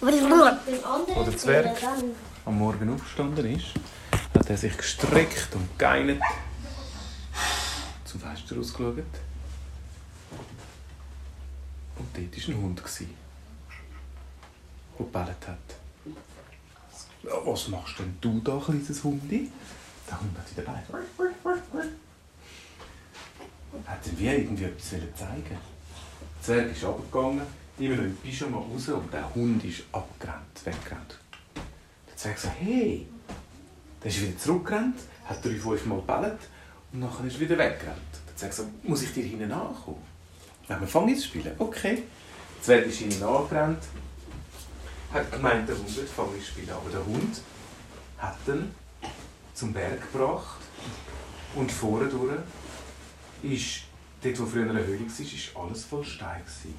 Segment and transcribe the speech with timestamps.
[0.00, 1.76] Wo der Zwerg
[2.44, 3.66] am Morgen aufgestanden ist,
[4.32, 6.22] hat er sich gestreckt und geeinert
[8.04, 8.98] zum Fenster rausgeschaut.
[11.96, 13.06] Und dort war ein Hund, der
[14.96, 15.58] gebellt hat.
[17.44, 19.50] Was machst denn du da, kleines Hundi?
[20.08, 21.04] Der Hund hat wieder bellt.
[23.84, 27.46] Hat er wie irgendwie etwas zeigen Der Zwerg ist runtergegangen,
[27.78, 31.18] immer noch im Pyjama raus und der Hund ist abgerannt, weggerannt.
[32.08, 33.06] Der Zwerg sagt, hey,
[34.02, 36.38] der ist wieder zurückgerannt, hat drei, fünf Mal gebellt
[36.92, 37.98] und nachher ist er wieder weggerannt.
[38.28, 40.02] Der Zwerg sagt, muss ich dir hinten nachkommen?
[40.66, 41.52] Wenn wir fangen zu spielen.
[41.58, 42.02] Okay.
[42.56, 43.82] Der Zwerg ist hinten nachgerannt,
[45.12, 47.40] hat gemeint, der Hund wird fangen spielen, aber der Hund
[48.18, 48.74] hat ihn
[49.54, 50.60] zum Berg gebracht
[51.54, 52.38] und vorne durch
[53.42, 53.82] ist,
[54.22, 56.40] dort wo früher eine Höhle war, ist alles voll Stein.
[56.40, 56.74] Gewesen.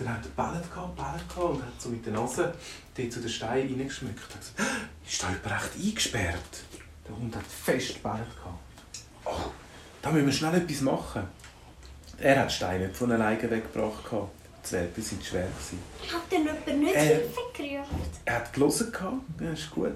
[0.00, 2.54] Dann hat er Bället gehabt, Bället gehabt und hat so mit der Nase
[2.96, 4.18] dort zu den Steinen reingeschmückt.
[4.18, 6.64] Er hat gesagt, ist da jemand recht eingesperrt?
[7.06, 8.58] Der Hund hat fest Bället gehabt.
[9.26, 9.50] Oh,
[10.00, 11.22] da müssen wir schnell etwas machen.
[12.18, 14.04] Er hat Steine nicht von alleine weggebracht.
[14.08, 14.32] Gehabt.
[14.62, 15.48] Die Zwerge waren schwer.
[16.12, 18.00] Hat denn jemand nicht Hilfe gerufen?
[18.26, 18.92] Er hat gelesen,
[19.40, 19.92] ja, ist gut.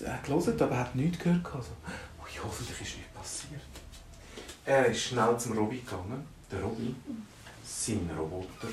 [0.00, 1.44] Er hat gelesen, aber er hat nichts gehört.
[1.44, 1.64] gehabt.
[1.64, 1.70] So,
[2.22, 3.62] ui, hoffentlich ist nichts passiert.
[4.64, 6.26] Er ist schnell zum Robby gegangen.
[6.50, 6.94] Der Robby,
[7.64, 8.68] sein Roboter,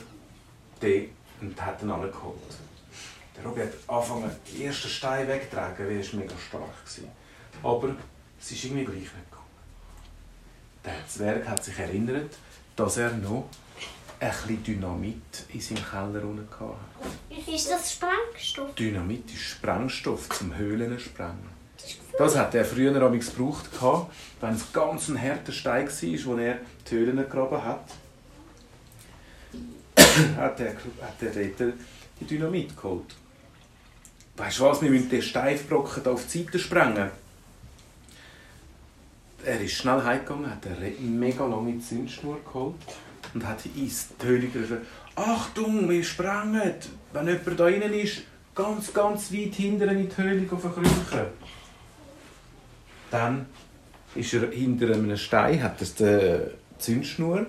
[0.86, 1.03] der,
[1.41, 2.36] und hat ihn angeholt.
[3.36, 6.61] Der Robby hat angefangen, die ersten Steine wegzutragen, weil er mega stark
[7.61, 7.72] war.
[7.72, 7.95] Aber
[8.39, 9.45] es ist irgendwie gleich nicht gegangen.
[10.86, 12.38] Der Zwerg hat sich erinnert,
[12.75, 13.50] dass er noch
[14.19, 17.52] ein bisschen Dynamit in seinem Keller unten hatte.
[17.52, 18.73] Ist das Sprengstoff?
[18.75, 21.55] Dynamit ist Sprengstoff zum Höhlen sprengen.
[22.17, 23.70] Das hat er früher amigs gebraucht,
[24.39, 27.92] wenn es ganz ein harter Stein war, wo er die Höhlen gegraben hat.
[30.38, 31.73] hat er, hat er dort
[32.19, 33.16] die Dynamit geholt.
[34.38, 37.09] Weißt du was, wir müssen den Steinbrocken hier auf die Seite sprengen.
[39.43, 42.75] Er ist schnell heimgegangen, hat eine mega lange Zündschnur geholt
[43.33, 44.77] und hat in die Höhle gerufen,
[45.15, 46.73] Achtung, wir sprengen!
[47.14, 48.23] Wenn jemand da rein ist,
[48.54, 51.27] ganz, ganz weit hinten in die Höhle verkrüchen.
[53.11, 53.45] Dann
[54.15, 56.49] ist er hinter einem Stein, hat er
[56.80, 57.45] die Zündschnur,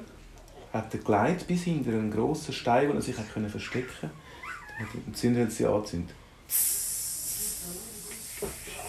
[0.78, 4.14] hat er geleitet bis hinter einen grossen Stein, wo er sich hat können verstecken konnte.
[4.78, 6.14] Dann hat er die Zündhölzchen angezündet.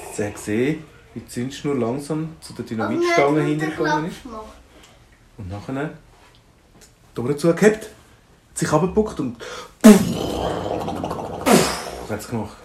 [0.08, 0.84] Jetzt hat er gesehen,
[1.14, 4.18] wie die Zündschnur langsam zu der Dynamitstange hintergegangen ist.
[5.38, 5.92] Und nachher
[7.14, 7.90] Tore zugehabt,
[8.54, 9.38] sich abgebuckt und
[12.10, 12.58] hat es gemacht.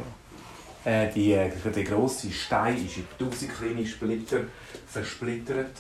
[0.84, 4.40] Äh, die, äh, der grosse Stein ist in tausend kleine Splitter
[4.86, 5.76] versplittert,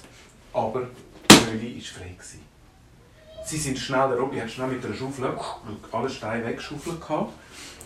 [0.52, 0.88] aber
[1.28, 2.10] die Höhle war frei.
[2.10, 2.51] Gewesen.
[3.44, 5.36] Sie sind schnell, der Robby hat schnell mit einer Schaufel
[5.90, 7.32] alle Steine weggeschaufelt gehabt,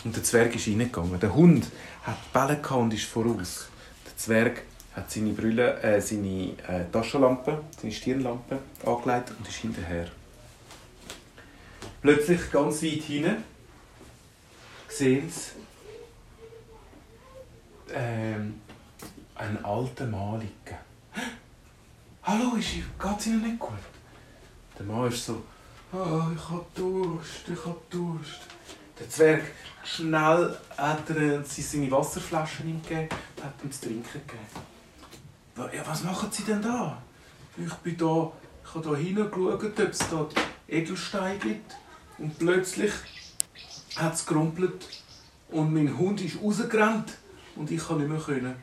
[0.05, 1.19] und der Zwerg ist reingegangen.
[1.19, 1.67] Der Hund
[2.05, 3.69] hat Bälle und ist voraus.
[4.07, 4.63] Der Zwerg
[4.95, 10.07] hat seine Brille, äh, seine äh, Taschenlampe, seine Stirnlampe angelegt und ist hinterher.
[12.01, 13.43] Plötzlich ganz weit hinten
[14.89, 15.51] sehen sie
[17.93, 18.61] ähm,
[19.35, 20.79] einen alten Mann liegen.
[22.23, 22.69] Hallo, ist,
[23.01, 23.73] geht's Ihnen nicht gut?
[24.79, 25.43] Der Mann ist so,
[25.93, 28.41] oh, ich hab Durst, ich hab Durst.
[28.99, 29.45] Der Zwerg
[29.85, 35.75] schnell hat er seine Wasserflaschen ihm gegeben und hat ihm zu trinken gegeben.
[35.75, 37.03] Ja, was machen Sie denn da?
[37.57, 38.33] Ich bin da,
[38.65, 40.29] ich habe da hingeschaut, ob es da
[40.69, 41.77] Edelsteine gibt.
[42.19, 42.93] Und plötzlich
[43.97, 44.87] hat es gerumpelt
[45.51, 47.17] und mein Hund ist rausgerannt
[47.55, 48.21] und ich konnte nicht mehr.
[48.21, 48.57] Können.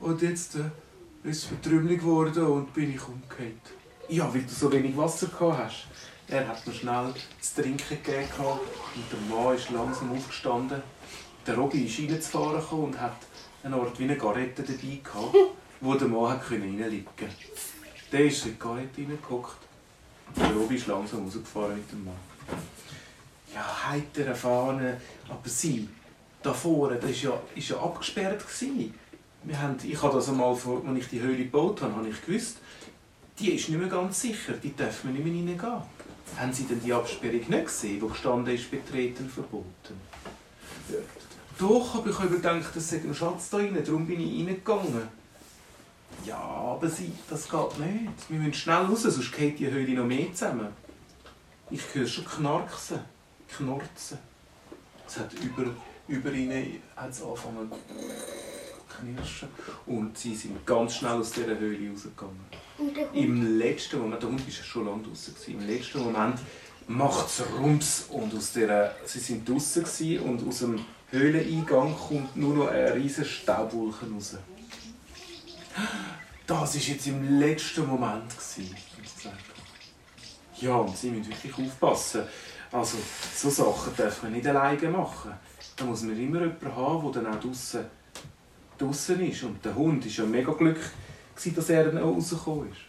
[0.00, 3.77] Und jetzt äh, ist es vertrümmelig geworden und bin ich umgekehrt.
[4.10, 5.86] Ja, weil du so wenig Wasser gehabt hast.
[6.28, 10.82] Er hat mir schnell zu trinken gegeben und der Mann ist langsam aufgestanden.
[11.46, 13.16] Der Robby ist reinzufahren und hat
[13.62, 15.36] eine Art wie eine Garette dabei gehabt,
[15.82, 17.34] wo der Mann hat reinlegen konnte.
[18.10, 19.58] Der ist in die Garette reingeguckt.
[20.36, 22.14] Der Robby ist langsam rausgefahren mit dem Mann.
[23.54, 24.98] Ja, heitere Fahne,
[25.28, 25.86] aber sie,
[26.42, 28.40] da vorne, das war ja, ist ja abgesperrt.
[28.40, 28.94] Gewesen.
[29.44, 30.64] Wir haben, ich habe das einmal, als
[30.98, 32.56] ich die Höhle gebaut habe, habe ich gewusst,
[33.38, 35.82] die ist nicht mehr ganz sicher, die dürfen wir nicht mehr reingehen.
[36.36, 40.00] Haben Sie denn die Absperrung nicht gesehen, wo gestanden ist, betreten verboten?
[40.90, 40.98] Ja.
[41.58, 45.08] Doch, aber ich habe gedacht, es sei ein Schatz da drin, darum bin ich reingegangen.
[46.24, 48.30] Ja, aber sie, das geht nicht.
[48.30, 50.68] Wir müssen schnell raus, sonst geht die Höhle noch mehr zusammen.
[51.70, 53.00] Ich höre schon knarksen,
[53.48, 54.18] knorzen.
[55.06, 55.70] Es hat über,
[56.06, 59.48] über ihnen angefangen zu knirschen.
[59.86, 62.67] Und sie sind ganz schnell aus dieser Höhle rausgegangen.
[63.12, 66.38] Im letzten Moment, der Hund war schon lange draußen, im letzten Moment
[66.86, 72.54] macht es Rums und aus der, sie sind draußen und aus dem Höhleneingang kommt nur
[72.54, 74.36] noch ein riesiger Staubwolken raus.
[76.46, 78.30] Das war jetzt im letzten Moment.
[78.30, 78.74] gewesen.
[80.60, 82.22] Ja, und sie müssen wirklich aufpassen.
[82.70, 82.98] Also,
[83.34, 85.32] so Sachen darf man nicht alleine machen.
[85.76, 87.40] Da muss man immer jemanden haben, der dann auch
[88.78, 89.42] draussen ist.
[89.42, 90.86] Und der Hund war ja mega glücklich,
[91.38, 92.80] gewesen, dass er dann auch rausgekommen ist.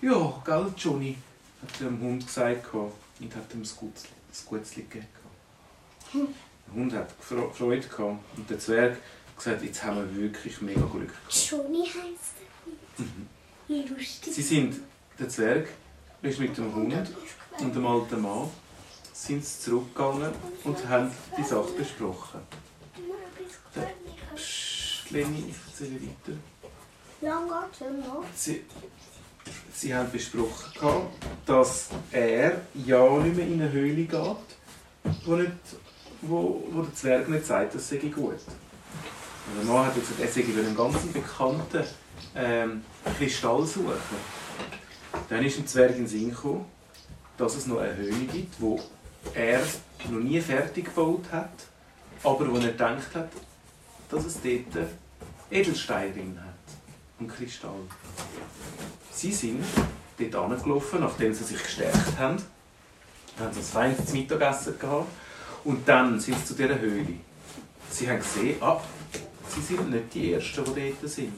[0.00, 1.16] Ja, gell, Johnny,
[1.62, 3.68] hat der Hund gesagt und hat ihm ein
[4.46, 5.06] Gutzli gegeben.
[6.12, 6.28] gehabt.
[6.66, 10.80] Der Hund hat Freude gehabt und der Zwerg hat gesagt, jetzt haben wir wirklich mega
[10.80, 11.50] Glück gehabt.
[11.50, 12.34] Johnny heisst
[12.98, 13.04] er.
[13.68, 14.34] Wie lustig.
[14.34, 14.76] Sie sind,
[15.18, 15.68] der Zwerg
[16.22, 16.94] ist mit dem Hund
[17.58, 18.48] und dem alten Mann
[19.12, 20.32] sind sie zurückgegangen
[20.64, 22.40] und haben die Sache besprochen.
[24.34, 26.38] Psst, Leni, ich erzähle weiter.
[28.34, 28.64] Sie,
[29.72, 31.06] sie haben besprochen,
[31.46, 34.10] dass er ja nicht mehr in eine Höhle geht,
[35.24, 35.52] wo, nicht,
[36.22, 38.34] wo, wo der Zwerg nicht sagt, das sei gut.
[38.34, 41.84] Und der Mann hat gesagt, er sei einen ganz bekannten
[42.34, 42.84] ähm,
[43.16, 43.92] Kristall suchen.
[45.28, 46.64] Dann ist dem Zwerg in den Sinn gekommen,
[47.36, 48.80] dass es noch eine Höhle gibt, wo
[49.32, 49.62] er
[50.10, 51.54] noch nie fertig gebaut hat,
[52.24, 53.30] aber wo er gedacht hat,
[54.10, 54.88] dass es dort
[55.52, 56.52] Edelsteine drin hat
[57.22, 57.80] und Kristall.
[59.12, 59.64] Sie sind
[60.18, 62.42] dort angelaufen, nachdem sie sich gestärkt haben.
[63.36, 65.08] Dann haben sie ein feines Mittagessen gehabt.
[65.64, 67.14] Und dann sind sie zu dieser Höhle.
[67.90, 68.80] Sie haben gesehen, ah,
[69.48, 71.34] sie sind nicht die Ersten, die dort sind.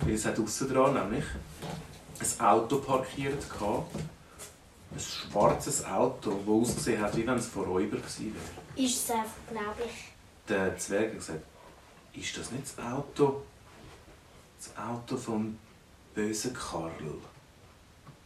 [0.00, 1.24] Weil es hat aussen dran nämlich
[2.18, 3.94] ein Auto parkiert gehabt.
[3.94, 8.86] Ein schwarzes Auto, das ausgesehen hat, wie wenn es von Räuber gewesen wäre.
[8.86, 10.48] Ist es einfach, glaube ich.
[10.48, 11.42] Der Zwerg hat gesagt,
[12.14, 13.42] ist das nicht das Auto,
[14.58, 15.58] das Auto vom
[16.14, 16.90] bösen Karl?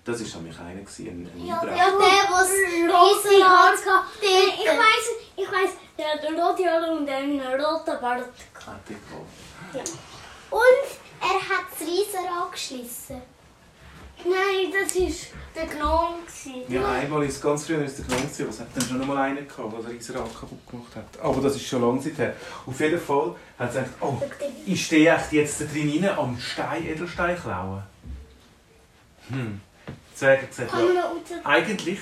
[0.04, 1.76] Das war nämlich einer, gewesen, ein, ein Ja, Einbrecher.
[1.76, 5.06] Ja, der, was riesige Haare gehabt Ich weiß,
[5.36, 8.24] ich weiß, der hat rote Haare und einen roten Bart.
[8.88, 8.96] Der
[9.76, 9.90] gehabt.
[10.50, 10.86] Und
[11.20, 13.22] er hat das Riesenrad geschlissen.
[14.24, 16.16] Nein, das war der Gnome.
[16.68, 19.72] Ja, einmal ist ganz früher ist der Gnome, was hat dann schon mal einen gehabt,
[19.72, 21.20] der den Riesenrad kaputt gemacht hat.
[21.22, 22.34] Aber das ist schon lange Zeit her.
[22.66, 24.20] Auf jeden Fall hat sie gesagt, oh,
[24.66, 27.82] ich stehe echt jetzt da drin rein, am Stein, Edelstein klauen.
[29.28, 29.60] Hm.
[29.86, 31.98] Der Zwerg hat gesagt, ja, Eigentlich,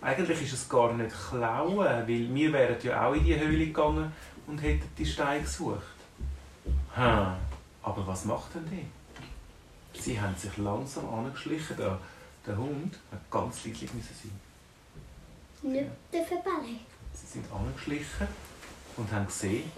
[0.00, 4.12] eigentlich ist es gar nicht klauen, weil wir wären ja auch in die Höhle gegangen
[4.46, 5.80] und hätten die Steine gesucht.
[6.94, 7.34] Hm.
[7.82, 8.86] Aber was macht denn die?
[10.00, 11.76] Sie haben sich langsam angeschlichen.
[11.76, 11.98] Der,
[12.46, 15.70] der Hund hat ganz leidlich müssen sein.
[15.72, 16.78] Nicht der Verbelle.
[17.12, 18.28] Sie sind angeschlichen
[18.96, 19.70] und haben gesehen,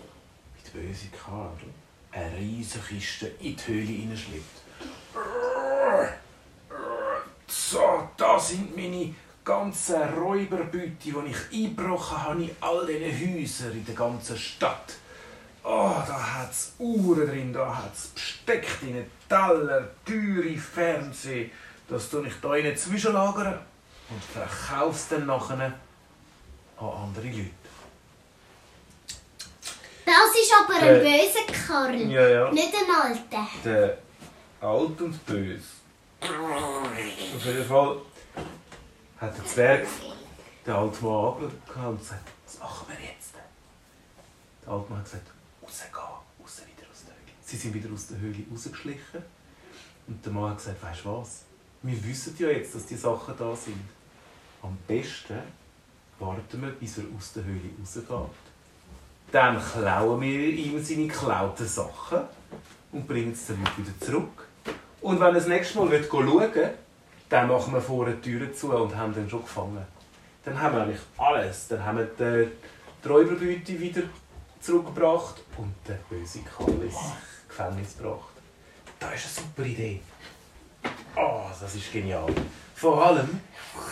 [0.57, 1.53] wie der böse Karl
[2.11, 4.63] eine riesige Kiste in die Höhle hineinschleppt.
[7.47, 13.85] So, da sind meine ganzen Räuberbeute, die ich eingebrochen habe in all diesen Häusern in
[13.85, 14.97] der ganzen Stadt.
[15.63, 21.51] Oh, da hat es Uhren drin, da hat es Besteck drin, Teller, teure Fernsehen.
[21.89, 23.59] Das tue ich da innen zwischenlagern
[24.11, 25.75] und verkaufe es dann nachher an
[26.79, 27.51] andere Leute.
[30.05, 32.01] Das ist aber ein böser Karl.
[32.11, 32.51] Ja, ja.
[32.51, 33.47] Nicht ein alter.
[33.65, 33.99] Der
[34.61, 35.63] alt und böse.
[36.21, 37.97] Auf jeden Fall
[39.21, 39.87] hat der Zwerg
[40.67, 43.35] den alten Mann angeschaut und gesagt, was machen wir jetzt?
[44.65, 45.27] Der alte Mann hat gesagt,
[45.69, 45.93] rausgehen,
[46.41, 47.33] raus wieder aus der Höhle.
[47.43, 49.23] Sie sind wieder aus der Höhle rausgeschlichen.
[50.07, 51.43] Und der Mann hat gesagt, weißt du was?
[51.83, 53.77] Wir wissen ja jetzt, dass die Sachen da sind.
[54.63, 55.39] Am besten
[56.19, 58.09] warten wir, bis er aus der Höhle rausgeht.
[59.31, 62.21] Dann klauen wir ihm seine geklauten Sachen
[62.93, 64.49] und bringen es den Leuten wieder zurück.
[65.03, 66.75] Und wenn er das nächste Mal schauen will,
[67.29, 69.87] dann machen wir vorne die Türen zu und haben den schon gefangen.
[70.45, 71.69] Dann haben wir eigentlich alles.
[71.69, 72.49] Dann haben wir die,
[73.05, 74.03] die Räuberbeute wieder
[74.61, 76.97] zurückgebracht und den bösen Karl ins
[77.49, 78.29] Gefängnis gebracht.
[78.99, 80.01] Das ist eine super Idee.
[81.17, 82.33] Oh, das ist genial.
[82.75, 83.41] Vor allem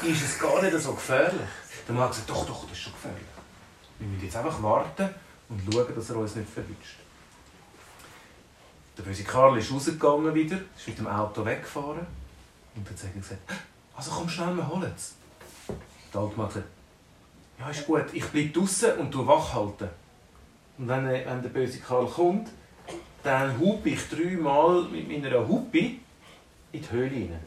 [0.03, 1.49] ist es gar nicht so gefährlich.
[1.87, 3.27] Der Mann hat gesagt, doch, doch, das ist schon gefährlich.
[3.99, 5.09] Wir müssen jetzt einfach warten
[5.49, 6.97] und schauen, dass er uns nicht verwünscht.
[8.99, 12.07] Der böse Karl ist rausgegangen wieder, ist mit dem Auto weggefahren
[12.75, 13.41] und hat gesagt,
[13.97, 15.15] also komm schnell, wir holen es.
[16.13, 16.73] Der alte Mann hat gesagt,
[17.59, 19.89] ja ist gut, ich bleibe draußen und du wach halten.
[20.79, 22.51] Und wenn, wenn der böse Karl kommt,
[23.23, 26.01] dann hupe ich dreimal mit meiner Hupe in
[26.73, 27.41] die Höhle rein.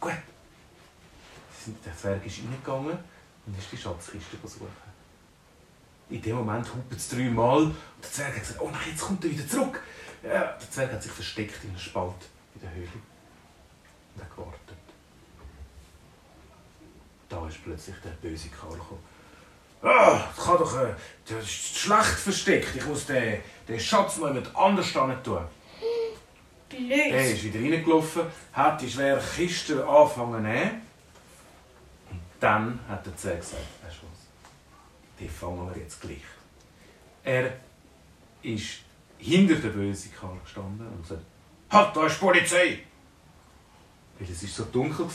[0.00, 0.12] Gut.
[1.84, 2.98] Der Zwerg ist reingegangen
[3.46, 4.86] und ist die Schatzkiste suchen.
[6.08, 9.24] In dem Moment hupt es dreimal und der Zwerg hat gesagt, oh nein, jetzt kommt
[9.24, 9.82] er wieder zurück.
[10.22, 12.14] Ja, der Zwerg hat sich versteckt in einem Spalt
[12.54, 12.88] in der Höhle
[14.14, 14.60] und hat gewartet.
[17.28, 19.15] Da ist plötzlich der böse Karl gekommen.
[19.82, 20.80] Ah, das kann doch.
[20.80, 20.94] Äh,
[21.28, 22.76] das ist schlecht versteckt.
[22.76, 25.10] Ich muss den, den Schatz mal jemand anders tun.
[25.10, 25.48] Er
[26.68, 27.34] Blöd.
[27.34, 30.82] ist wieder reingelaufen, hat die schwere Kiste angefangen zu nehmen.
[32.10, 34.26] Und dann hat der Zwerg gesagt, weißt du was,
[35.18, 36.22] die fangen wir jetzt gleich.
[37.22, 37.52] Er
[38.42, 38.80] ist
[39.18, 41.22] hinter der bösen Karl gestanden und gesagt,
[41.70, 42.78] halt, da ist die Polizei!
[44.18, 45.06] Weil es war so dunkel,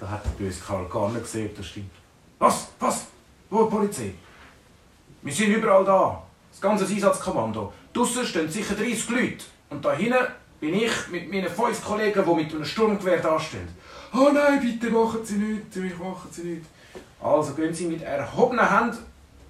[0.00, 1.90] da hat der böse Karl gar nicht gesehen, ob das stimmt.
[2.38, 2.68] Was?
[2.78, 3.06] Was?
[3.50, 4.14] Wo die Polizei?
[5.22, 6.22] Wir sind überall da.
[6.50, 7.72] Das ganze Einsatzkommando.
[7.92, 9.44] Draussen stehen sicher 30 Leute.
[9.70, 10.26] Und da hinten
[10.60, 13.68] bin ich mit meinen fünf Kollegen, die mit einem Sturmgewehr dastehen.
[14.12, 16.68] Oh nein, bitte machen Sie nichts, ich machen Sie nichts.
[17.20, 18.96] Also gehen Sie mit erhobener Hand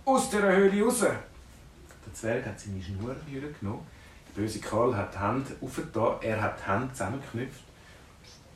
[0.05, 1.01] aus dieser Höhle raus.
[1.01, 3.15] Der Zwerg hat seine Schnur
[3.61, 3.87] genommen.
[4.29, 7.63] Der böse Karl hat die Hand aufgetan, er hat die Hände zusammengeknüpft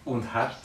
[0.04, 0.58] und hat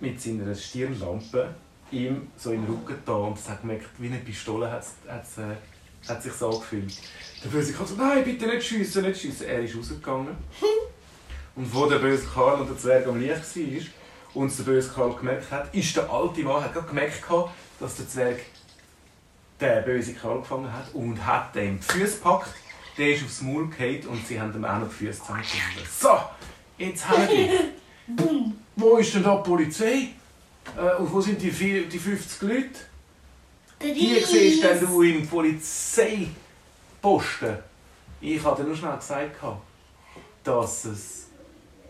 [0.00, 1.54] mit seiner Stirnlampe
[1.94, 5.24] ihm so in den Rücken getan und es hat gemerkt, wie eine Pistole hat, hat,
[5.38, 6.92] äh, hat sich so angefühlt.
[7.42, 9.46] Der böse Karl so, nein, bitte nicht schiessen, nicht schiessen.
[9.46, 10.36] Er ist rausgegangen.
[11.56, 15.14] Und wo der böse Karl und der Zwerg am Licht war und der böse Karl
[15.14, 17.22] gemerkt hat, ist der alte Mann, hat gerade gemerkt,
[17.78, 18.40] dass der Zwerg
[19.60, 22.54] den bösen Karl gefangen hat und hat ihm die Füße gepackt.
[22.98, 25.88] Der ist aufs Maul gefallen und sie haben ihm auch noch die Füße zusammengebunden.
[25.96, 26.18] So,
[26.76, 27.50] jetzt haben wir dich.
[28.76, 30.08] Wo ist denn da die Polizei?
[30.76, 32.68] Äh, und wo sind die, vier- die 50 Leute?
[33.82, 36.28] Die siehst denn du im Polizeiposten.
[38.20, 39.36] Ich dir nur schnell gesagt,
[40.42, 41.26] dass, es,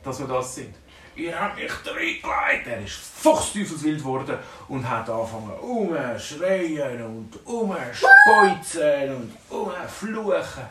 [0.03, 0.75] dass wir das sind.
[1.17, 2.67] Ihr habt mich reingelegt.
[2.67, 4.37] Er ist fuchsteufelswild geworden
[4.69, 10.65] und hat angefangen umschreien und umspeuzen und umfluchen.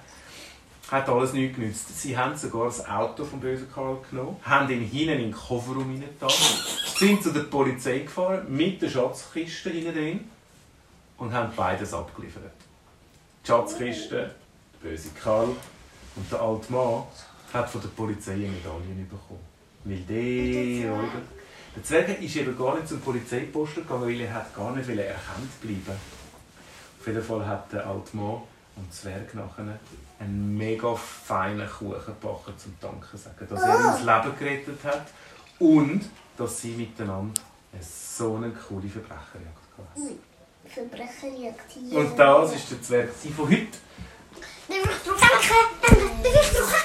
[0.91, 1.98] Hat alles nichts genützt.
[2.01, 5.89] Sie haben sogar das Auto vom bösen Karl genommen, haben ihn hinten in den Kofferraum
[5.89, 6.29] hineingetan,
[6.97, 10.29] sind zu der Polizei gefahren mit der Schatzkiste hinten drin
[11.17, 12.51] und haben beides abgeliefert.
[13.43, 14.31] Die Schatzkiste,
[14.83, 15.50] der böse Karl
[16.15, 17.03] und der alte Mann
[17.53, 19.39] hat von der Polizei eine Medaille bekommen.
[19.85, 21.21] Weil der, oder?
[21.75, 26.00] Der Zwerg ist eben gar nicht zum Polizeiposten gegangen, weil er gar nicht erkannt bleiben.
[27.00, 28.41] Auf jeden Fall hat der alte Mann
[28.75, 29.79] und der Zwerg nachher
[30.19, 35.07] einen mega feinen Kuchen gebacken zum Danken sagen, dass er ihm das Leben gerettet hat
[35.63, 36.01] und
[36.38, 37.41] dass sie miteinander
[37.72, 40.20] eine so eine coole Verbrecherjagd hatten.
[40.65, 42.00] Verbrecherjagd hier.
[42.00, 43.77] Und das ist der Zwerg von heute.
[44.67, 45.22] Ich drauf?
[46.24, 46.82] Ich drauf?